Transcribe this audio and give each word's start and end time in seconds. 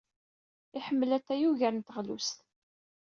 Iḥemmel 0.77 1.09
atay 1.17 1.41
ugar 1.49 1.73
n 1.75 1.81
teɣlust. 1.81 2.37